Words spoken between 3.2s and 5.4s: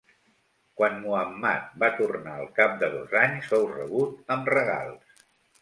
anys fou rebut amb regals.